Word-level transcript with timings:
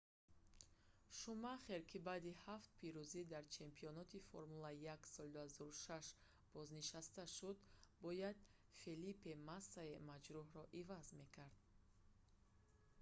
шумахер 1.19 1.81
ки 1.89 1.97
баъди 2.07 2.39
ҳафт 2.43 2.69
пирӯзӣ 2.79 3.21
дар 3.33 3.43
чемпионати 3.57 4.25
формула-1 4.29 5.01
соли 5.15 5.31
2006 5.37 6.17
бознишаста 6.55 7.23
шуд 7.37 7.57
бояд 8.03 8.37
фелипе 8.79 9.33
массаи 9.49 10.01
маҷрӯҳро 10.09 10.63
иваз 10.81 11.07
мекард 11.21 11.55